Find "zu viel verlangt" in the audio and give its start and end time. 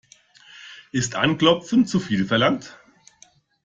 1.85-2.79